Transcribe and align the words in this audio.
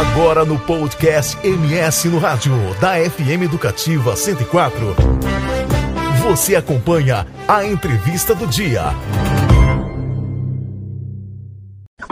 Agora 0.00 0.46
no 0.46 0.58
podcast 0.58 1.36
MS 1.46 2.08
no 2.08 2.18
Rádio, 2.18 2.54
da 2.80 2.94
FM 2.94 3.42
Educativa 3.44 4.16
104. 4.16 4.96
Você 6.22 6.56
acompanha 6.56 7.26
a 7.46 7.66
entrevista 7.66 8.34
do 8.34 8.46
dia. 8.46 8.94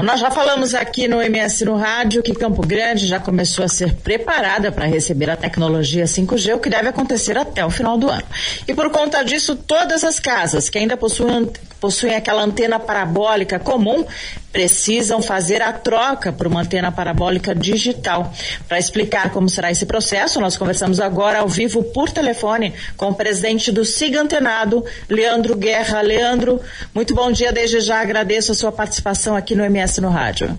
Nós 0.03 0.21
já 0.21 0.31
falamos 0.31 0.75
aqui 0.75 1.09
no 1.09 1.23
MS 1.23 1.65
no 1.65 1.77
Rádio 1.77 2.23
que 2.23 2.35
Campo 2.35 2.61
Grande 2.61 3.07
já 3.07 3.19
começou 3.19 3.65
a 3.65 3.69
ser 3.69 3.95
preparada 3.95 4.71
para 4.71 4.85
receber 4.85 5.31
a 5.31 5.37
tecnologia 5.37 6.05
5G, 6.05 6.57
o 6.57 6.59
que 6.59 6.69
deve 6.69 6.89
acontecer 6.89 7.39
até 7.39 7.65
o 7.65 7.71
final 7.71 7.97
do 7.97 8.11
ano. 8.11 8.25
E 8.69 8.75
por 8.75 8.91
conta 8.91 9.25
disso, 9.25 9.57
todas 9.57 10.05
as 10.05 10.21
casas 10.21 10.69
que 10.69 10.77
ainda 10.77 10.95
possuem, 10.95 11.51
possuem 11.81 12.15
aquela 12.15 12.43
antena 12.43 12.79
parabólica 12.79 13.59
comum 13.59 14.05
precisam 14.53 15.21
fazer 15.21 15.63
a 15.63 15.73
troca 15.73 16.33
por 16.33 16.47
uma 16.47 16.63
antena 16.63 16.91
parabólica 16.91 17.55
digital. 17.55 18.33
Para 18.67 18.79
explicar 18.79 19.31
como 19.31 19.49
será 19.49 19.71
esse 19.71 19.87
processo, 19.87 20.41
nós 20.41 20.57
conversamos 20.57 21.01
agora 21.01 21.41
ao 21.41 21.49
vivo 21.49 21.83
por 21.85 22.11
telefone 22.11 22.73
com 22.97 23.11
o 23.11 23.15
presidente 23.15 23.71
do 23.71 23.85
SIGA 23.85 24.23
Antenado, 24.23 24.85
Leandro 25.09 25.55
Guerra. 25.55 26.01
Leandro, 26.01 26.61
muito 26.95 27.15
bom 27.15 27.31
dia. 27.31 27.53
Desde 27.53 27.81
já 27.81 28.01
agradeço 28.01 28.53
a 28.53 28.55
sua 28.55 28.73
participação 28.73 29.37
aqui 29.37 29.55
no 29.55 29.65
MS 29.65 30.01
no 30.01 30.09
Rádio. 30.09 30.59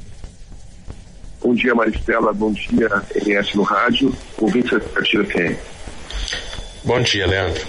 Bom 1.42 1.54
dia, 1.54 1.74
Maristela. 1.74 2.34
Bom 2.34 2.52
dia, 2.52 2.90
MS 3.26 3.56
no 3.56 3.64
Rádio. 3.64 4.16
Ouvinte 4.38 4.76
Expectativa 4.76 5.26
FM. 5.26 5.58
Bom 6.84 7.02
dia, 7.02 7.26
Leandro. 7.28 7.68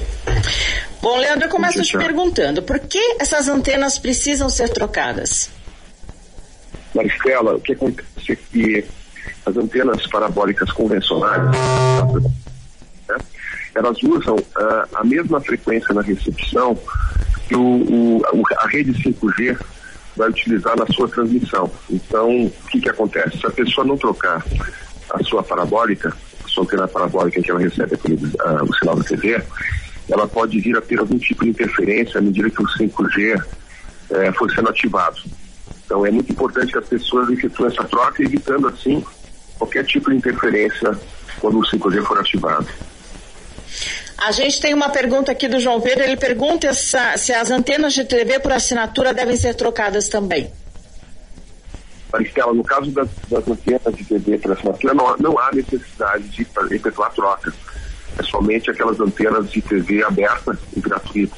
Bom, 1.03 1.17
Leandro, 1.17 1.47
eu 1.47 1.51
começo 1.51 1.83
te 1.83 1.97
perguntando, 1.97 2.63
por 2.63 2.79
que 2.79 3.17
essas 3.19 3.49
antenas 3.49 3.99
precisam 3.99 4.51
ser 4.51 4.69
trocadas? 4.69 5.51
Maristela, 6.95 7.55
o 7.55 7.61
que 7.61 7.73
acontece 7.73 8.33
é 8.33 8.37
que 8.37 8.85
as 9.47 9.57
antenas 9.57 10.07
parabólicas 10.09 10.71
convencionais, 10.73 11.43
né, 13.09 13.16
elas 13.74 14.02
usam 14.02 14.37
uh, 14.37 14.89
a 14.95 15.05
mesma 15.05 15.41
frequência 15.41 15.95
na 15.95 16.02
recepção 16.02 16.79
que 17.49 17.57
o, 17.57 17.63
o, 17.63 18.23
a 18.59 18.69
rede 18.69 18.93
5G 18.93 19.59
vai 20.17 20.29
utilizar 20.29 20.77
na 20.77 20.87
sua 20.89 21.09
transmissão. 21.09 21.71
Então, 21.89 22.45
o 22.46 22.51
que, 22.71 22.80
que 22.80 22.91
acontece? 22.91 23.39
Se 23.39 23.46
a 23.46 23.51
pessoa 23.51 23.87
não 23.87 23.96
trocar 23.96 24.45
a 25.11 25.24
sua 25.24 25.43
parabólica, 25.43 26.15
a 26.45 26.49
sua 26.49 26.65
antena 26.65 26.87
parabólica 26.87 27.41
que 27.41 27.51
ela 27.51 27.61
recebe 27.61 27.95
aquele, 27.95 28.17
uh, 28.17 28.65
o 28.69 28.74
sinal 28.77 28.96
da 28.96 29.05
TV, 29.05 29.43
ela 30.11 30.27
pode 30.27 30.59
vir 30.61 30.77
a 30.77 30.80
ter 30.80 30.99
algum 30.99 31.19
tipo 31.19 31.45
de 31.45 31.51
interferência 31.51 32.19
à 32.19 32.21
medida 32.21 32.51
que 32.51 32.63
o 32.63 32.66
5G 32.66 33.43
eh, 34.11 34.33
for 34.33 34.51
sendo 34.52 34.69
ativado. 34.69 35.21
Então 35.85 36.05
é 36.05 36.11
muito 36.11 36.33
importante 36.33 36.73
que 36.73 36.79
as 36.79 36.87
pessoas 36.87 37.29
efetuem 37.30 37.73
essa 37.73 37.85
troca, 37.85 38.23
evitando 38.23 38.69
assim 38.69 39.05
qualquer 39.59 39.85
tipo 39.85 40.11
de 40.11 40.17
interferência 40.17 40.99
quando 41.41 41.59
o 41.59 41.63
5G 41.63 42.02
for 42.05 42.19
ativado. 42.19 42.67
A 44.19 44.33
gente 44.33 44.61
tem 44.61 44.75
uma 44.75 44.91
pergunta 44.91 45.33
aqui 45.33 45.49
do 45.49 45.59
João 45.59 45.80
Pedro, 45.80 46.05
ele 46.05 46.17
pergunta 46.17 46.73
se 46.74 47.33
as 47.33 47.51
antenas 47.51 47.95
de 47.95 48.05
TV 48.05 48.39
por 48.39 48.52
assinatura 48.52 49.15
devem 49.15 49.37
ser 49.37 49.55
trocadas 49.55 50.09
também. 50.09 50.52
Maristela, 52.13 52.52
no 52.52 52.65
caso 52.65 52.91
das, 52.91 53.09
das, 53.30 53.49
antenas 53.49 53.95
de 53.95 54.05
TV 54.05 54.39
por 54.39 54.52
assinatura, 54.52 54.95
não, 54.95 55.17
não 55.17 55.39
há 55.39 55.51
necessidade 55.52 56.29
de 56.29 56.47
efetuar 56.74 57.13
troca. 57.13 57.52
É 58.21 58.23
somente 58.23 58.71
aquelas 58.71 59.01
antenas 59.01 59.51
de 59.51 59.63
TV 59.63 60.04
aberta 60.04 60.59
e 60.76 60.80
gratuita 60.80 61.35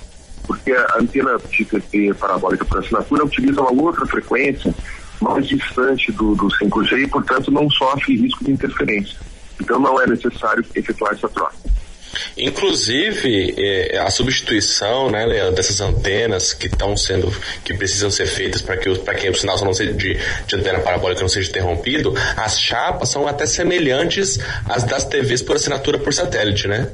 porque 0.47 0.73
a 0.73 0.99
antena 0.99 1.39
de 1.39 1.65
TV 1.65 2.15
parabólica 2.15 2.65
por 2.65 2.79
assinatura 2.79 3.25
utiliza 3.25 3.61
uma 3.61 3.83
outra 3.83 4.05
frequência 4.07 4.75
mais 5.21 5.47
distante 5.47 6.11
do, 6.13 6.35
do 6.35 6.49
5G 6.49 7.05
e, 7.05 7.07
portanto, 7.07 7.51
não 7.51 7.71
sofre 7.71 8.17
risco 8.17 8.45
de 8.45 8.51
interferência. 8.51 9.17
Então, 9.61 9.79
não 9.79 10.01
é 10.01 10.07
necessário 10.07 10.65
efetuar 10.75 11.13
essa 11.13 11.29
troca. 11.29 11.55
Inclusive, 12.37 13.55
eh, 13.59 13.99
a 13.99 14.11
substituição, 14.11 15.11
né, 15.11 15.51
dessas 15.51 15.81
antenas 15.81 16.55
que 16.55 16.67
estão 16.67 16.97
sendo, 16.97 17.31
que 17.65 17.75
precisam 17.75 18.11
ser 18.11 18.27
feitas 18.27 18.63
para 18.63 18.77
que, 18.77 18.89
que 18.91 19.29
o 19.29 19.35
sinal 19.35 19.63
não 19.65 19.75
seja 19.75 19.93
de, 19.93 20.19
de 20.47 20.57
antena 20.57 20.81
parabólica 20.81 21.21
não 21.21 21.29
seja 21.29 21.51
interrompido, 21.51 22.15
as 22.37 22.59
chapas 22.59 23.11
são 23.11 23.27
até 23.29 23.45
semelhantes 23.45 24.39
às 24.69 24.85
das 24.85 25.05
TVs 25.05 25.43
por 25.43 25.57
assinatura 25.57 25.99
por 25.99 26.13
satélite, 26.13 26.67
né? 26.67 26.91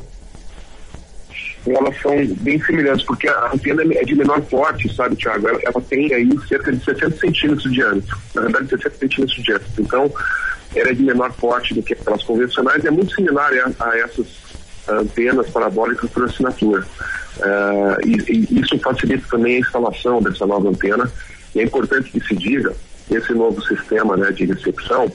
elas 1.66 2.00
são 2.00 2.14
bem 2.40 2.60
semelhantes, 2.62 3.04
porque 3.04 3.28
a 3.28 3.52
antena 3.52 3.82
é 3.94 4.04
de 4.04 4.14
menor 4.14 4.40
porte, 4.42 4.92
sabe, 4.94 5.16
Tiago? 5.16 5.48
Ela, 5.48 5.60
ela, 5.64 5.80
tem 5.82 6.12
aí 6.14 6.28
cerca 6.48 6.72
de 6.72 6.82
60 6.82 7.18
centímetros 7.18 7.64
de 7.64 7.70
diâmetro, 7.72 8.18
na 8.34 8.42
verdade 8.42 8.70
60 8.70 8.90
centímetros 8.96 9.36
de 9.36 9.42
diâmetro. 9.42 9.72
Então, 9.78 10.12
ela 10.74 10.90
é 10.90 10.94
de 10.94 11.02
menor 11.02 11.32
porte 11.34 11.74
do 11.74 11.82
que 11.82 11.94
aquelas 11.94 12.22
convencionais 12.22 12.84
é 12.84 12.90
muito 12.90 13.14
similar 13.14 13.50
a, 13.52 13.90
a 13.90 13.98
essas 13.98 14.26
antenas 14.88 15.50
parabólicas 15.50 16.10
por 16.10 16.24
assinatura. 16.24 16.86
Uh, 17.38 18.06
e, 18.06 18.48
e, 18.52 18.60
isso 18.60 18.78
facilita 18.78 19.24
também 19.30 19.56
a 19.56 19.60
instalação 19.60 20.20
dessa 20.20 20.46
nova 20.46 20.68
antena. 20.68 21.10
E 21.54 21.60
é 21.60 21.64
importante 21.64 22.10
que 22.10 22.20
se 22.20 22.34
diga, 22.34 22.74
esse 23.10 23.32
novo 23.32 23.60
sistema 23.62 24.16
né, 24.16 24.30
de 24.32 24.44
recepção, 24.44 25.10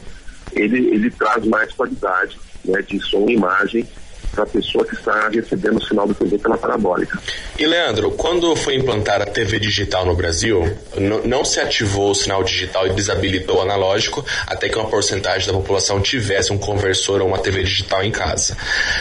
ele, 0.54 0.88
ele 0.88 1.12
traz 1.12 1.46
mais 1.46 1.72
qualidade 1.74 2.40
né, 2.66 2.82
de 2.82 3.00
som 3.00 3.28
e 3.30 3.34
imagem 3.34 3.88
para 4.34 4.44
a 4.44 4.48
pessoa 4.48 4.86
que 4.86 4.96
está 4.96 5.30
recebendo 5.30 5.78
o 5.78 5.86
sinal 5.86 6.08
do 6.08 6.14
TV 6.14 6.38
pela 6.38 6.58
parabólica. 6.58 7.20
E 7.58 7.66
Leandro, 7.66 8.12
quando 8.12 8.56
foi 8.56 8.76
implantada 8.76 9.24
a 9.24 9.28
TV 9.28 9.60
digital 9.60 10.06
no 10.06 10.16
Brasil, 10.16 10.76
não 11.24 11.46
se 11.46 11.60
ativou 11.60 12.12
o 12.12 12.16
sinal 12.16 12.44
digital 12.44 12.88
e 12.88 12.94
desabilitou 12.94 13.58
o 13.58 13.62
analógico 13.62 14.26
até 14.48 14.68
que 14.68 14.78
uma 14.78 14.90
porcentagem 14.90 15.48
da 15.48 15.54
população 15.54 16.02
tivesse 16.02 16.52
um 16.52 16.58
conversor 16.58 17.22
ou 17.22 17.28
uma 17.28 17.38
TV 17.38 17.64
digital 17.64 18.04
em 18.04 18.12
casa. 18.12 18.58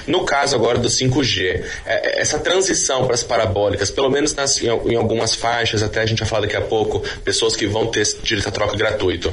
No 0.06 0.24
caso 0.24 0.54
agora 0.54 0.78
do 0.78 0.88
5G, 0.88 1.64
é, 1.86 2.18
é, 2.18 2.20
essa 2.20 2.38
transição 2.38 3.04
para 3.04 3.14
as 3.14 3.22
parabólicas, 3.22 3.90
pelo 3.90 4.10
menos 4.10 4.34
nas, 4.34 4.60
em, 4.62 4.96
algumas 4.96 5.34
faixas, 5.34 5.82
até 5.82 6.00
a 6.00 6.06
gente 6.06 6.20
vai 6.20 6.28
falar 6.28 6.42
daqui 6.42 6.56
a 6.56 6.60
pouco, 6.60 7.00
pessoas 7.24 7.56
que 7.56 7.66
vão 7.66 7.86
ter 7.86 8.04
direito 8.22 8.48
a 8.48 8.52
troca 8.52 8.76
gratuito. 8.76 9.32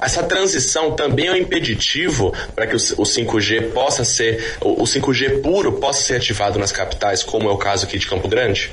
Essa 0.00 0.22
transição 0.22 0.92
também 0.92 1.26
é 1.26 1.32
um 1.32 1.36
impeditivo 1.36 2.32
para 2.54 2.66
que 2.66 2.74
o, 2.74 2.78
o 2.78 3.04
5G 3.04 3.72
possa 3.72 4.04
ser, 4.04 4.56
o 4.60 4.84
5G 4.84 5.25
5G 5.26 5.42
puro 5.42 5.72
possa 5.72 6.02
ser 6.02 6.16
ativado 6.16 6.58
nas 6.58 6.72
capitais, 6.72 7.22
como 7.22 7.48
é 7.48 7.52
o 7.52 7.56
caso 7.56 7.86
aqui 7.86 7.98
de 7.98 8.06
Campo 8.06 8.28
Grande? 8.28 8.70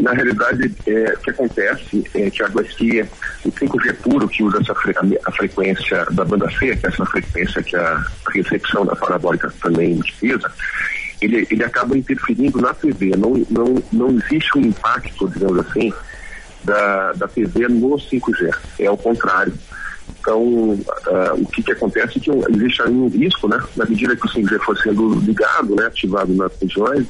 Na 0.00 0.12
realidade, 0.12 0.74
é, 0.86 1.12
o 1.14 1.18
que 1.18 1.30
acontece, 1.30 2.04
é, 2.14 2.28
Tiago, 2.28 2.60
é 2.60 2.64
que 2.64 3.02
o 3.44 3.52
5G 3.52 3.94
puro, 4.02 4.28
que 4.28 4.42
usa 4.42 4.58
essa 4.60 4.74
fre 4.74 4.92
a, 5.24 5.32
frequência 5.32 6.04
da 6.10 6.24
banda 6.24 6.50
C, 6.58 6.76
que 6.76 6.86
é 6.86 6.88
essa 6.88 7.06
frequência 7.06 7.62
que 7.62 7.76
a 7.76 8.04
recepção 8.32 8.84
da 8.84 8.96
parabólica 8.96 9.52
também 9.62 9.98
utiliza, 9.98 10.50
ele, 11.20 11.46
ele 11.48 11.64
acaba 11.64 11.96
interferindo 11.96 12.60
na 12.60 12.74
TV. 12.74 13.12
Não, 13.16 13.46
não, 13.48 13.82
não 13.92 14.10
existe 14.18 14.58
um 14.58 14.62
impacto, 14.62 15.28
digamos 15.28 15.64
assim, 15.66 15.92
da, 16.64 17.12
da 17.12 17.28
TV 17.28 17.68
no 17.68 17.90
5G. 17.90 18.52
É 18.80 18.90
o 18.90 18.96
contrário. 18.96 19.54
Então, 20.20 20.42
uh, 20.42 21.34
o 21.34 21.46
que, 21.46 21.62
que 21.62 21.72
acontece 21.72 22.18
é 22.18 22.20
que 22.20 22.30
existe 22.54 22.82
aí 22.82 22.90
um 22.90 23.08
risco, 23.08 23.48
né? 23.48 23.62
Na 23.76 23.84
medida 23.84 24.16
que 24.16 24.26
o 24.26 24.30
5G 24.30 24.58
for 24.60 24.76
sendo 24.78 25.14
ligado, 25.20 25.74
né, 25.76 25.86
ativado 25.86 26.32
nas 26.34 26.52
regiões, 26.60 27.06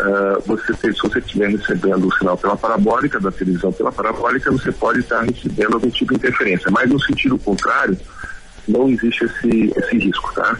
uh, 0.00 0.40
você, 0.46 0.72
se 0.74 1.00
você 1.02 1.18
estiver 1.18 1.50
recebendo 1.50 2.06
o 2.06 2.14
sinal 2.16 2.36
pela 2.36 2.56
parabólica, 2.56 3.18
da 3.18 3.32
televisão 3.32 3.72
pela 3.72 3.90
parabólica, 3.90 4.50
você 4.52 4.70
pode 4.70 5.00
estar 5.00 5.22
recebendo 5.22 5.74
algum 5.74 5.90
tipo 5.90 6.12
de 6.12 6.18
interferência. 6.18 6.70
Mas 6.70 6.88
no 6.88 7.00
sentido 7.00 7.38
contrário, 7.38 7.98
não 8.68 8.88
existe 8.88 9.24
esse, 9.24 9.72
esse 9.76 9.98
risco, 9.98 10.32
tá? 10.34 10.56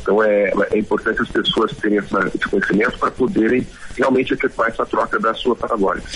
Então 0.00 0.22
é, 0.22 0.52
é 0.72 0.78
importante 0.78 1.20
as 1.20 1.28
pessoas 1.28 1.76
terem 1.76 1.98
esse 1.98 2.48
conhecimento 2.48 2.98
para 2.98 3.10
poderem 3.10 3.66
realmente 3.96 4.32
efetuar 4.32 4.68
essa 4.70 4.86
troca 4.86 5.18
da 5.20 5.34
sua 5.34 5.54
parabólica. 5.54 6.08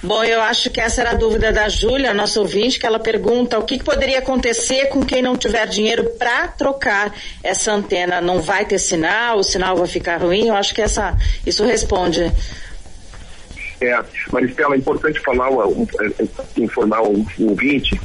Bom, 0.00 0.22
eu 0.22 0.40
acho 0.40 0.70
que 0.70 0.80
essa 0.80 1.00
era 1.00 1.10
a 1.10 1.14
dúvida 1.14 1.52
da 1.52 1.68
Júlia, 1.68 2.14
nossa 2.14 2.38
ouvinte, 2.38 2.78
que 2.78 2.86
ela 2.86 3.00
pergunta 3.00 3.58
o 3.58 3.64
que, 3.64 3.78
que 3.78 3.84
poderia 3.84 4.20
acontecer 4.20 4.86
com 4.86 5.04
quem 5.04 5.20
não 5.20 5.36
tiver 5.36 5.66
dinheiro 5.66 6.04
para 6.10 6.46
trocar 6.46 7.12
essa 7.42 7.72
antena. 7.72 8.20
Não 8.20 8.40
vai 8.40 8.64
ter 8.64 8.78
sinal, 8.78 9.38
o 9.38 9.42
sinal 9.42 9.76
vai 9.76 9.88
ficar 9.88 10.20
ruim? 10.20 10.46
Eu 10.46 10.54
acho 10.54 10.72
que 10.72 10.80
essa, 10.80 11.16
isso 11.44 11.64
responde. 11.64 12.32
É, 13.80 14.04
Maristela, 14.30 14.76
é 14.76 14.78
importante 14.78 15.18
falar, 15.20 15.48
é, 15.48 16.22
é, 16.22 16.62
informar 16.62 17.02
o, 17.02 17.26
ouvinte 17.40 18.00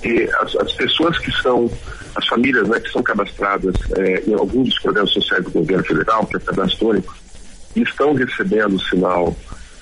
que 0.00 0.28
as, 0.40 0.54
as, 0.56 0.72
pessoas 0.74 1.18
que 1.18 1.32
são, 1.42 1.68
as 2.14 2.26
famílias 2.28 2.68
né, 2.68 2.78
que 2.78 2.90
são 2.90 3.02
cadastradas 3.02 3.74
é, 3.96 4.22
em 4.28 4.34
alguns 4.34 4.68
dos 4.68 4.78
programas 4.78 5.10
sociais 5.10 5.42
do 5.42 5.50
governo 5.50 5.84
federal, 5.84 6.24
que 6.26 6.36
é 6.36 6.40
cadastro 6.40 6.88
único, 6.90 7.16
estão 7.74 8.14
recebendo 8.14 8.80
sinal 8.80 9.34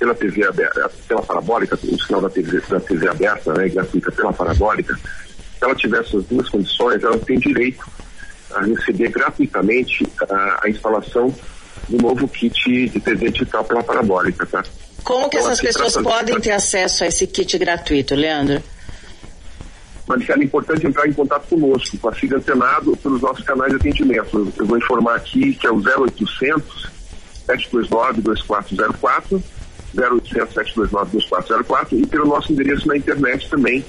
pela 0.02 0.14
TV 0.16 0.44
aberta, 0.44 0.90
pela 1.06 1.22
parabólica, 1.22 1.78
o 1.81 2.02
sinal 2.02 2.20
da 2.20 2.28
TV, 2.28 2.60
da 2.69 2.81
TV 2.81 3.08
aberta, 3.08 3.54
né, 3.54 3.69
gratuita 3.69 4.10
pela 4.10 4.32
parabólica, 4.32 4.96
se 4.96 5.64
ela 5.64 5.76
tiver 5.76 6.00
essas 6.00 6.25
duas 6.25 6.49
condições, 6.49 7.04
ela 7.04 7.16
tem 7.19 7.38
direito 7.38 7.88
a 8.52 8.62
receber 8.62 9.10
gratuitamente 9.10 10.04
a, 10.28 10.60
a 10.64 10.69
instalação 10.69 11.32
do 11.88 11.99
novo 11.99 12.26
kit 12.26 12.88
de 12.88 12.99
TV 12.99 13.31
digital 13.31 13.64
pela 13.64 13.82
parabólica, 13.84 14.44
tá? 14.44 14.64
Como 15.04 15.28
que 15.31 15.37
então, 15.37 15.50
essas 15.50 15.60
pessoas 15.60 15.96
podem 16.02 16.40
ter 16.40 16.50
acesso 16.50 17.04
a 17.04 17.06
esse 17.06 17.25
kit 17.28 17.56
gratuito, 17.56 18.16
Leandro? 18.16 18.60
mas 20.04 20.28
era 20.28 20.43
importante 20.43 20.84
entrar 20.84 21.08
em 21.08 21.12
contato 21.12 21.46
conosco, 21.49 21.96
com 21.96 22.08
a 22.08 22.14
Siga 22.14 22.37
Antenado, 22.37 22.96
pelos 22.96 23.22
nossos 23.22 23.44
canais 23.44 23.70
de 23.70 23.76
atendimento. 23.76 24.52
Eu 24.58 24.66
vou 24.66 24.76
informar 24.76 25.14
aqui 25.14 25.54
que 25.54 25.64
é 25.64 25.70
o 25.70 25.76
0800 25.76 26.90
729 27.46 28.20
2404 28.20 29.43
0800 29.96 30.54
729 30.54 31.12
2404 31.12 31.98
e 31.98 32.06
pelo 32.06 32.26
nosso 32.26 32.52
endereço 32.52 32.88
na 32.88 32.96
internet 32.96 33.48
também, 33.48 33.84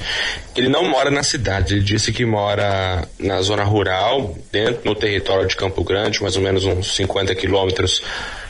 Ele 0.55 0.69
não 0.69 0.89
mora 0.89 1.11
na 1.11 1.25
cidade, 1.25 1.75
ele 1.75 1.83
disse 1.83 2.12
que 2.12 2.25
mora 2.25 3.09
na 3.19 3.43
zona 3.43 3.65
rural, 3.65 4.37
dentro 4.53 4.83
no 4.85 4.94
território 4.94 5.49
de 5.49 5.56
Campo 5.56 5.83
Grande, 5.83 6.23
mais 6.23 6.37
ou 6.37 6.43
menos 6.43 6.65
uns 6.65 6.94
50 6.94 7.35
quilômetros 7.35 8.03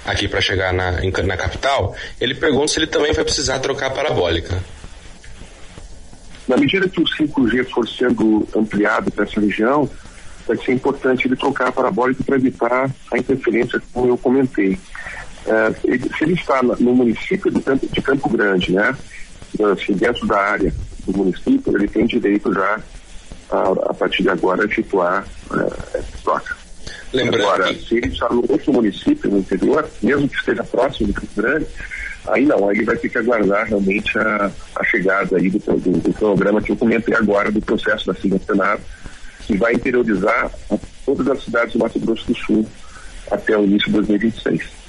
aqui 0.05 0.29
para 0.29 0.43
chegar 0.43 0.75
na, 0.75 0.93
na 1.25 1.37
capital. 1.37 1.97
Ele 2.21 2.35
pergunta 2.35 2.69
se 2.69 2.79
ele 2.79 2.87
também 2.87 3.13
vai 3.15 3.25
precisar 3.25 3.59
trocar 3.61 3.87
a 3.87 3.91
parabólica. 3.91 4.63
Na 6.47 6.59
medida 6.59 6.87
que 6.89 7.01
o 7.01 7.05
5G 7.05 7.65
for 7.71 7.89
sendo 7.89 8.47
ampliado 8.55 9.11
para 9.11 9.25
essa 9.25 9.41
região, 9.41 9.89
vai 10.47 10.57
ser 10.57 10.73
importante 10.73 11.27
ele 11.27 11.37
trocar 11.37 11.69
a 11.69 11.73
parabólica 11.73 12.25
para 12.25 12.37
evitar 12.37 12.91
a 13.13 13.19
interferência, 13.19 13.81
como 13.93 14.09
eu 14.09 14.19
comentei. 14.19 14.79
É, 15.47 15.75
ele, 15.85 16.11
se 16.17 16.25
ele 16.25 16.35
está 16.35 16.63
no 16.63 16.95
município 16.95 17.51
de 17.51 17.61
Campo, 17.61 17.87
de 17.87 18.03
Campo 18.03 18.29
Grande, 18.29 18.73
né, 18.73 18.97
assim, 19.73 19.93
dentro 19.95 20.27
da 20.27 20.39
área 20.39 20.73
do 21.07 21.17
município, 21.17 21.77
ele 21.77 21.89
tem 21.89 22.07
direito 22.07 22.53
já, 22.53 22.81
a, 23.51 23.91
a 23.91 23.95
partir 23.95 24.23
de 24.23 24.29
agora, 24.29 24.63
a 24.63 24.67
efetuar 24.67 25.27
é, 25.53 25.99
essa 25.99 26.19
troca. 26.23 26.63
Lembrando 27.13 27.43
Agora, 27.43 27.75
que... 27.75 27.89
se 27.89 27.97
ele 27.97 28.09
está 28.09 28.29
no 28.31 28.45
outro 28.49 28.73
município, 28.73 29.31
no 29.31 29.39
interior, 29.39 29.89
mesmo 30.03 30.29
que 30.29 30.37
esteja 30.37 30.65
próximo 30.65 31.09
de 31.09 31.13
Campo 31.13 31.33
Grande, 31.37 31.67
aí 32.29 32.47
não, 32.47 32.69
aí 32.69 32.77
ele 32.77 32.85
vai 32.85 32.97
ter 32.97 33.09
que 33.09 33.19
aguardar 33.19 33.67
realmente 33.67 34.19
a, 34.19 34.51
a 34.77 34.85
chegada 34.85 35.37
aí 35.37 35.51
do, 35.51 35.59
do, 35.59 35.91
do, 35.99 36.13
programa 36.15 36.63
que 36.63 36.73
eu 36.73 36.77
comentei 36.77 37.15
agora, 37.15 37.51
do 37.51 37.61
processo 37.61 38.07
da 38.07 38.15
Sigla 38.15 38.39
Senado, 38.39 38.81
que 39.53 39.59
vai 39.59 39.75
interiorizar 39.75 40.51
todas 41.05 41.29
as 41.29 41.45
cidades 41.45 41.73
do 41.75 41.79
Mato 41.79 41.99
Grosso 42.01 42.27
do 42.27 42.35
Sul 42.35 42.67
até 43.31 43.57
o 43.57 43.65
início 43.65 43.87
de 43.87 43.93
2026. 43.93 44.83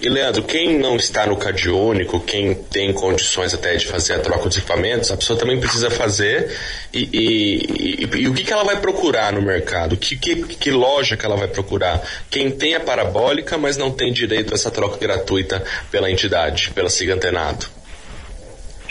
E 0.00 0.08
Leandro, 0.08 0.42
quem 0.42 0.78
não 0.78 0.96
está 0.96 1.24
no 1.26 1.38
único, 1.78 2.18
quem 2.18 2.54
tem 2.54 2.92
condições 2.92 3.54
até 3.54 3.76
de 3.76 3.86
fazer 3.86 4.14
a 4.14 4.18
troca 4.18 4.48
dos 4.48 4.58
equipamentos, 4.58 5.12
a 5.12 5.16
pessoa 5.16 5.38
também 5.38 5.60
precisa 5.60 5.88
fazer. 5.90 6.50
E, 6.92 7.08
e, 7.12 8.04
e, 8.04 8.22
e 8.22 8.28
o 8.28 8.34
que, 8.34 8.42
que 8.42 8.52
ela 8.52 8.64
vai 8.64 8.80
procurar 8.80 9.32
no 9.32 9.40
mercado? 9.40 9.96
Que, 9.96 10.16
que, 10.16 10.42
que, 10.42 10.70
loja 10.72 11.16
que 11.16 11.24
ela 11.24 11.36
vai 11.36 11.46
procurar? 11.46 12.02
Quem 12.28 12.50
tem 12.50 12.74
a 12.74 12.80
parabólica, 12.80 13.56
mas 13.56 13.76
não 13.76 13.92
tem 13.92 14.12
direito 14.12 14.52
a 14.52 14.56
essa 14.56 14.70
troca 14.70 14.98
gratuita 14.98 15.62
pela 15.90 16.10
entidade, 16.10 16.70
pela 16.74 16.90
Siga 16.90 17.14
Antenado. 17.14 17.66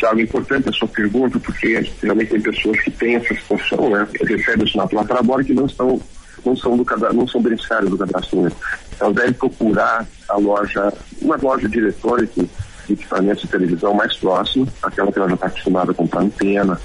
Tiago, 0.03 0.19
é 0.19 0.23
importante 0.23 0.69
a 0.69 0.71
sua 0.73 0.87
pergunta, 0.87 1.39
porque 1.39 1.79
realmente 2.01 2.31
tem 2.31 2.41
pessoas 2.41 2.79
que 2.81 2.91
têm 2.91 3.15
essa 3.15 3.33
situação, 3.33 3.89
né? 3.89 4.05
Recebem 4.21 4.65
o 4.65 4.67
sinal 4.67 4.87
pela 4.87 5.05
parabólica 5.05 5.51
e 5.51 5.55
não 5.55 5.65
estão 5.65 6.01
não 6.45 6.57
são 6.57 6.75
do 6.75 6.85
não 7.13 7.25
são 7.25 7.41
beneficiários 7.41 7.89
do 7.89 7.97
cadastro 7.97 8.39
único. 8.39 8.57
Então 8.93 9.13
devem 9.13 9.31
procurar 9.31 10.05
a 10.27 10.37
loja, 10.37 10.91
uma 11.21 11.37
loja 11.37 11.69
de 11.69 11.77
eletrônico 11.79 12.49
de 12.85 12.93
equipamentos 12.93 13.43
de 13.43 13.47
televisão 13.47 13.93
mais 13.93 14.17
próximo, 14.17 14.67
aquela 14.81 15.09
que 15.09 15.19
ela 15.19 15.29
já 15.29 15.35
está 15.35 15.47
acostumada 15.47 15.91
a 15.91 15.95
comprar 15.95 16.21
antena, 16.21 16.77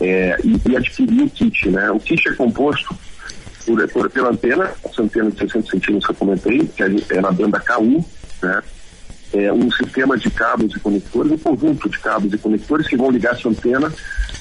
é, 0.00 0.38
e, 0.42 0.58
e, 0.66 0.74
adquirir 0.74 1.22
o 1.22 1.28
kit, 1.28 1.68
né? 1.68 1.90
O 1.90 2.00
kit 2.00 2.26
é 2.26 2.32
composto 2.32 2.96
por, 3.66 3.88
por, 3.88 4.08
pela 4.08 4.30
antena, 4.30 4.72
essa 4.82 5.02
antena 5.02 5.30
de 5.30 5.38
600 5.38 5.70
centímetros 5.70 6.06
que 6.06 6.12
eu 6.12 6.16
comentei, 6.16 6.66
que 6.66 6.82
é, 6.82 6.86
é 7.10 7.20
na 7.20 7.30
banda 7.30 7.60
KU, 7.60 8.02
né? 8.42 8.62
É, 9.34 9.52
um 9.52 9.70
sistema 9.70 10.16
de 10.16 10.30
cabos 10.30 10.74
e 10.74 10.80
conectores, 10.80 11.32
um 11.32 11.38
conjunto 11.38 11.88
de 11.88 11.98
cabos 11.98 12.32
e 12.32 12.38
conectores 12.38 12.86
que 12.86 12.96
vão 12.96 13.10
ligar 13.10 13.34
essa 13.34 13.48
antena 13.48 13.92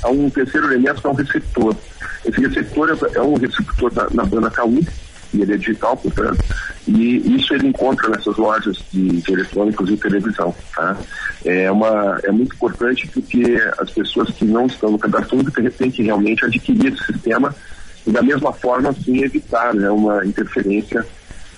a 0.03 0.09
um 0.09 0.29
terceiro 0.29 0.67
elemento 0.67 1.01
que 1.01 1.07
é 1.07 1.09
um 1.09 1.15
receptor. 1.15 1.75
Esse 2.23 2.39
receptor 2.39 2.89
é, 2.89 3.17
é 3.17 3.21
um 3.21 3.35
receptor 3.35 3.91
na, 3.93 4.07
na 4.11 4.23
banda 4.23 4.51
K1, 4.51 4.87
e 5.33 5.41
ele 5.41 5.53
é 5.53 5.57
digital, 5.57 5.97
portanto, 5.97 6.37
e 6.87 7.35
isso 7.35 7.53
ele 7.55 7.67
encontra 7.67 8.07
nessas 8.09 8.37
lojas 8.37 8.77
de, 8.91 9.21
de 9.21 9.33
eletrônicos 9.33 9.89
e 9.89 9.97
televisão. 9.97 10.55
Tá? 10.75 10.95
É, 11.43 11.71
uma, 11.71 12.19
é 12.23 12.31
muito 12.31 12.55
importante 12.55 13.07
porque 13.07 13.59
as 13.79 13.89
pessoas 13.89 14.29
que 14.29 14.45
não 14.45 14.67
estão 14.67 14.91
no 14.91 14.99
cadastro 14.99 15.39
único 15.39 15.71
têm 15.71 15.89
que 15.89 16.03
realmente 16.03 16.45
adquirir 16.45 16.93
esse 16.93 17.03
sistema 17.05 17.53
e 18.05 18.11
da 18.11 18.21
mesma 18.21 18.53
forma, 18.53 18.89
assim, 18.89 19.23
evitar 19.23 19.73
né, 19.73 19.89
uma 19.89 20.23
interferência 20.25 21.03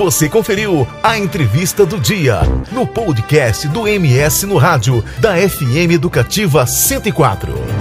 você 0.00 0.30
conferiu 0.30 0.88
a 1.02 1.18
entrevista 1.18 1.84
do 1.84 2.00
dia 2.00 2.40
no 2.72 2.86
podcast 2.86 3.68
do 3.68 3.86
MS 3.86 4.46
no 4.46 4.56
rádio 4.56 5.04
da 5.18 5.36
FM 5.36 5.92
Educativa 5.92 6.64
104. 6.64 7.79